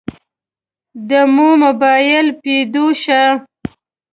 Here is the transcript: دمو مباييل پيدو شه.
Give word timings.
دمو 1.07 1.49
مباييل 1.61 2.27
پيدو 2.41 2.85
شه. 3.01 3.21